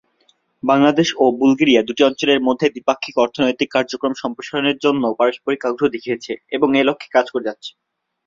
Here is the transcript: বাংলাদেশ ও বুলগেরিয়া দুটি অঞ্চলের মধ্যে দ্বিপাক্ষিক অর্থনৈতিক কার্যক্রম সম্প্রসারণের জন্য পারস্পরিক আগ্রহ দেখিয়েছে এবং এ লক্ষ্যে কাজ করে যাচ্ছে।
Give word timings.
বাংলাদেশ 0.63 1.07
ও 1.17 1.35
বুলগেরিয়া 1.39 1.81
দুটি 1.87 2.01
অঞ্চলের 2.09 2.39
মধ্যে 2.47 2.67
দ্বিপাক্ষিক 2.69 3.15
অর্থনৈতিক 3.17 3.69
কার্যক্রম 3.75 4.13
সম্প্রসারণের 4.21 4.77
জন্য 4.85 5.03
পারস্পরিক 5.19 5.61
আগ্রহ 5.69 5.87
দেখিয়েছে 5.91 6.33
এবং 6.55 6.67
এ 6.75 6.87
লক্ষ্যে 6.87 7.13
কাজ 7.15 7.25
করে 7.33 7.47
যাচ্ছে। 7.49 7.71